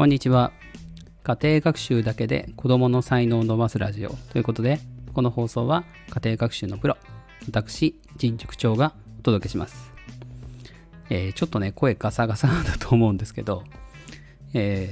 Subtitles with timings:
[0.00, 0.50] こんにちは。
[1.24, 4.80] 家庭学習だけで子供の才能を伸ばすラジオということで、
[5.12, 6.96] この放送は家庭学習のプロ、
[7.46, 9.92] 私、陳塾長がお届けします。
[11.10, 13.62] えー、ちょっとね、声ガサガサだと思うんですけど、
[14.54, 14.88] え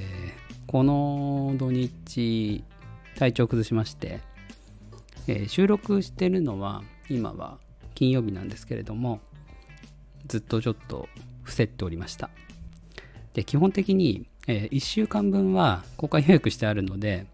[0.47, 2.63] ー、この土日、
[3.17, 4.21] 体調崩しまして、
[5.27, 7.57] えー、収録してるのは、今は
[7.95, 9.21] 金曜日なんですけれども、
[10.27, 11.09] ずっとちょっと
[11.45, 12.29] 伏せておりました。
[13.33, 17.27] で、基本的にえー、1週間分は公開予約してあるので、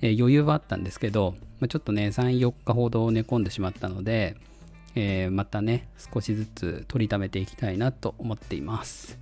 [0.00, 4.36] えー、余裕はあったんですけど、まあ、ちょっとね、3、4日ほど寝込んでしまったので、
[4.94, 9.18] えー、またね、少しずつ取りためていきたいなと思っています。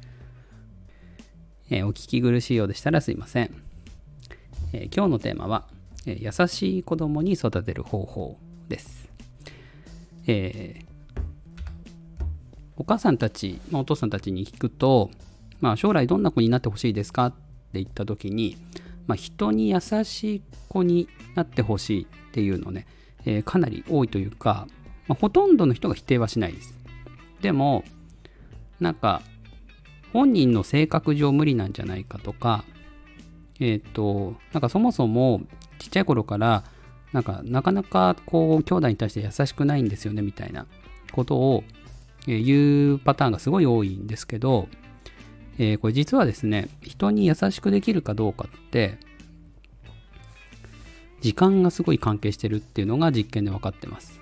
[1.70, 3.50] えお聞き苦しいようでしたらすいません。
[4.72, 5.66] え今日のテーマは、
[6.06, 8.38] え優しい子供に育てる方法
[8.69, 9.10] です。
[10.27, 10.80] え
[12.77, 15.10] お母さんたち、まあ、お父さんたちに聞くと、
[15.61, 17.37] まあ、将来どんな子になってほしいですかって
[17.75, 18.56] 言った時に、
[19.06, 22.87] まあ、人に優しい子になってほしいっていうのね、
[23.25, 24.67] えー、かなり多いというか、
[25.09, 26.75] まあ、ほとんどの人が否定はしないです。
[27.41, 27.84] でも、
[28.81, 29.23] なんか、
[30.12, 32.64] 本人の性格上無理なんじゃないかとか、
[33.61, 35.42] えっ、ー、と、なんかそもそも
[35.79, 36.64] ちっちゃい頃から、
[37.12, 40.67] なんかなかなかこう兄弟に対して優しくないんですよねみたいな
[41.12, 41.64] ことを
[42.27, 44.69] 言うパターンがすごい多いんですけど、
[45.59, 48.98] えー、これ実はですね、人に優しくできるかどうかって、
[51.20, 54.20] 時間がすごい関係してるっていうのが実験で分かってます。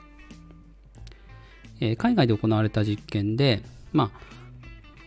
[1.81, 4.21] えー、海外で行われた実験で、まあ、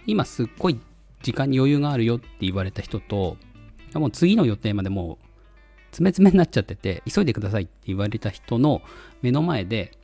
[0.05, 0.79] 今すっごい
[1.23, 3.37] 時間に余裕があるよって言われた人と、
[3.95, 5.25] もう次の予定までもう
[5.89, 8.83] 詰め詰めになっちゃってて、急いでくださいって言われた人の
[9.23, 9.97] 目の前で、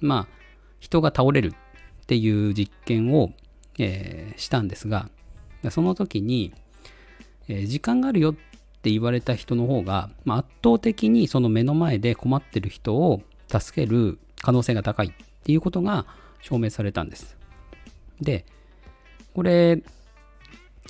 [0.00, 0.38] まあ、
[0.78, 3.32] 人が倒れるっていう実験を、
[3.80, 5.10] えー、したんですが、
[5.70, 6.52] その時に、
[7.48, 8.34] えー、時間があるよっ
[8.82, 15.10] て言われた人の方が、まあ、圧倒的にその目の前で困ってる人を助ける可能性が高いっ
[15.42, 16.06] ていうことが
[16.40, 17.36] 証明されたんです。
[18.20, 18.44] で、
[19.34, 19.82] これ、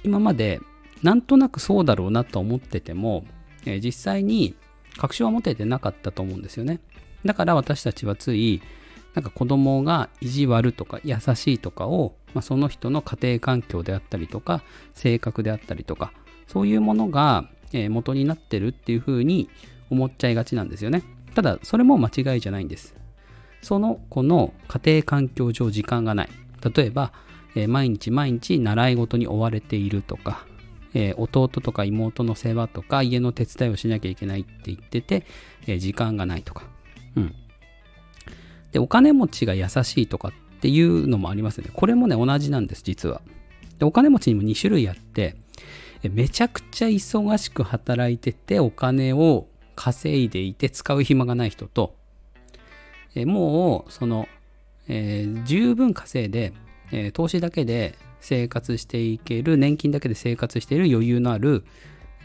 [0.05, 0.61] 今まで
[1.03, 3.25] なんとなくそうだろうなと思ってても、
[3.65, 4.55] えー、実際に
[4.97, 6.81] 確証は持ててなかったと思うんですよね。
[7.25, 8.62] だから私たちはつい、
[9.19, 14.62] なんか子供が意地悪とか優しいとかを、まあ、その人の家庭環境であったりとか
[14.95, 16.12] 性格であったりとか
[16.47, 19.51] そういうものが、え元になってるっていうふうに
[19.91, 21.03] 思っちゃいがちなんですよね。
[21.34, 22.95] ただそれも間違いじゃないんです。
[23.61, 26.28] その子の家庭環境上時間がない。
[26.75, 27.12] 例えば、
[27.57, 30.47] えー、毎日毎日習い事に追われているとか、
[30.95, 35.27] えー、弟とか妹の世話とか家の手伝いをしなきゃいけないって言ってて、
[35.67, 36.62] えー、時間がないとか。
[37.17, 37.34] うん。
[38.73, 41.71] で、お金持ちが優しいとかっていうのもありますよね。
[41.73, 43.23] これもね、同じなんです、実は。
[43.79, 45.37] で、お金持ちにも2種類あって、
[46.03, 51.95] めちゃくちゃ忙しく働いてて、お金を稼いでいて使う暇がない人と、
[53.15, 54.28] えもう、その、
[54.89, 56.53] えー、十分稼いで、
[56.93, 61.65] えー、投資だけで生活していける、年金だけで生活している余裕のある、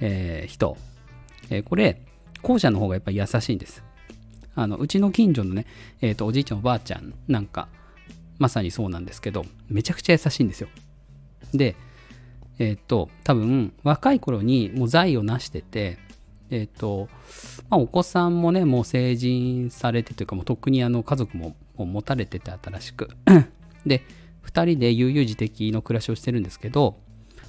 [0.02, 0.78] えー、人。
[1.50, 2.02] えこれ、
[2.42, 3.84] 後者の方がやっぱり優しいんです。
[4.56, 5.66] あのうちの近所のね、
[6.02, 7.68] えーと、おじいちゃんおばあちゃんなんか
[8.40, 10.70] まさにそうなんですけどめちゃくちゃ優しいんですよ。
[11.54, 11.76] で
[12.60, 15.98] えっ、ー、と多分若い頃にもう財を成してて
[16.50, 17.10] えっ、ー、と、
[17.70, 23.10] まあ、お子さんもねもう成人されてというかもうとっくにあの家族も持たれてて新しく。
[23.86, 24.04] で
[24.46, 26.98] 2人で悠々自適の暮らしをしてるんですけど、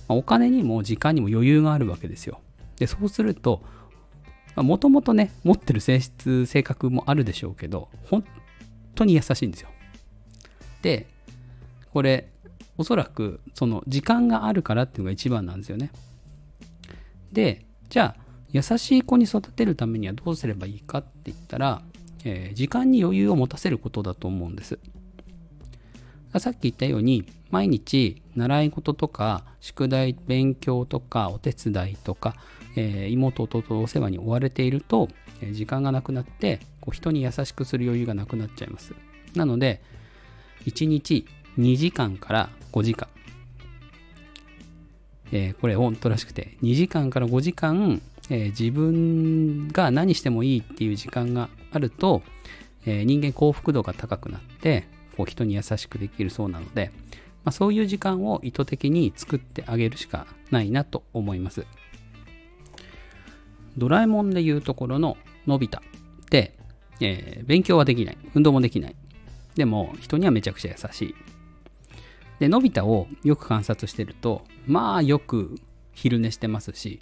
[0.08, 2.40] まあ、お金にも時間にも余裕があるわけですよ。
[2.78, 3.62] でそうすると
[4.56, 8.24] もともとね、持ってる性質、性格もあるでしょうけど、本
[8.94, 9.68] 当に優しいんですよ。
[10.82, 11.08] で、
[11.92, 12.28] これ、
[12.76, 15.90] おそらく、その、時間があるからっていうのが一番なんですよね。
[17.32, 21.82] で、じゃあ、優しい子に育てるためにはどうすればいいかって言ったら、
[22.24, 24.78] えー、時間に余裕を持たせることだと思うんです。
[26.40, 32.34] さっき言ったように、毎日習い事とか、宿題、勉強とか、お手伝いとか、
[32.76, 35.08] えー、妹、弟お世話に追われていると、
[35.40, 38.94] え、時間がなくなって、こう人に優しくする余裕がなくなっちゃいます。
[39.34, 39.80] なので、
[40.66, 41.26] 1日
[41.58, 43.08] 2時間から5時間。
[45.32, 52.22] えー、これ本当らしくて、2時間から5時間、えー、自分が何してもいいっていう時間があると、
[52.86, 56.90] え、人間幸福度が高くなって、こう人に優しくできるそうなので、
[57.44, 61.66] まあ、そういう時間を意図的に作ってあげるしかないなと思います。
[63.76, 65.16] ドラえもんでいうところの
[65.46, 65.80] のび太っ
[66.30, 66.56] て、
[67.00, 68.18] えー、勉強はできない。
[68.34, 68.96] 運動もできない。
[69.56, 71.14] でも、人にはめちゃくちゃ優しい。
[72.38, 75.56] で、のび太をよく観察してると、まあよく
[75.92, 77.00] 昼寝してますし、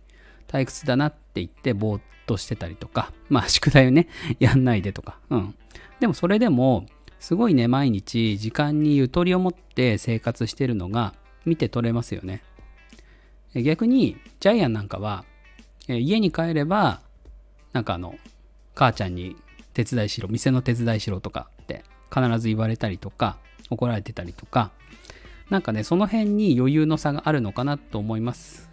[0.49, 5.55] 退屈だなって言ってぼーっとしてたりとか、まあ宿題をね、やんないでとか、うん。
[6.01, 6.87] でもそれでも、
[7.23, 11.15] すごいね、毎日時間にゆとりを持って生活してるのが
[11.45, 12.43] 見て取れますよね。
[13.55, 15.25] 逆に、ジャイアンなんかは、
[15.87, 17.01] 家に帰れば、
[17.73, 18.17] なんかあの、
[18.75, 19.37] 母ちゃんに
[19.73, 23.39] 手伝いしろ、店の手伝いしろとかって必ず言われたりとか、
[23.71, 24.73] 怒られてたりとか、
[25.49, 28.69] なんかね、その辺に余裕の差があるのかなと思います。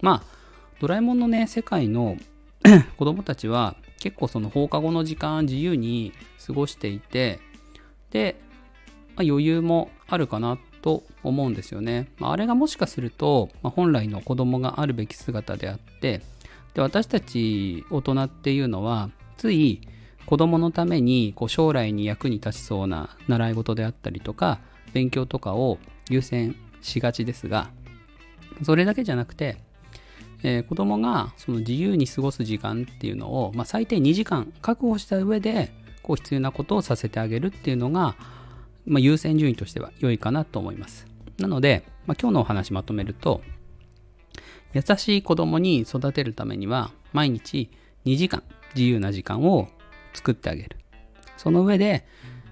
[0.00, 0.36] まあ、
[0.80, 2.16] ドラえもんのね、世界の
[2.96, 6.14] 子供たちは結構その放課後の時間自由に
[6.46, 7.40] 過ごしていて、
[8.14, 8.40] で、
[9.16, 12.08] まあ、余裕もあるかなと思うんですよね。
[12.18, 16.22] まあ、あれがもしかすると、まあ、本来の子供があるべき姿であって、
[16.72, 19.80] で私たち大人っていうのはつい
[20.26, 24.58] 子供のためにこう将来に役に立ちそうな習い事であったりとか
[24.92, 25.78] 勉強とかを
[26.08, 27.70] 優先しがちですが
[28.62, 29.56] それだけじゃなくて、
[30.42, 35.72] えー、子供がその自由に過ごす時間っていうのを、まあ、最低2時間確保した上で
[36.04, 38.14] こう必要なことをさせてあげるっていうのが、
[38.86, 41.06] まあ、優先順位としては良いかなと思います
[41.38, 43.40] なので、まあ、今日のお話まとめると
[44.74, 47.70] 優しい子供に育てるためには毎日
[48.04, 48.42] 2時間
[48.74, 49.68] 自由な時間を
[50.12, 50.76] 作ってあげる。
[51.36, 52.04] その上で、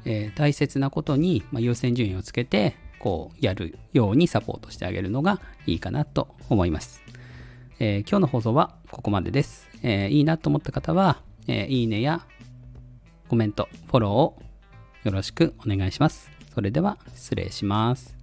[0.05, 7.03] えー、大切なことに、ま、優先順位をつけてこうやるようにサポートしてあげるのがいいかなと思います。
[7.81, 9.69] えー、今日の放送はここまでです。
[9.83, 12.25] えー、いいなと思った方は、えいいねや
[13.33, 14.43] コメント、フォローを
[15.05, 16.31] よろしくお願いします。
[16.55, 18.22] それでは失礼します。